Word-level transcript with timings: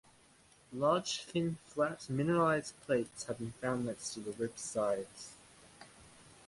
Large 0.73 1.25
thin 1.25 1.59
flat 1.63 2.09
mineralized 2.09 2.73
plates 2.81 3.25
have 3.25 3.37
been 3.37 3.51
found 3.51 3.85
next 3.85 4.15
to 4.15 4.19
the 4.21 4.31
ribs' 4.31 4.61
sides. 4.61 5.35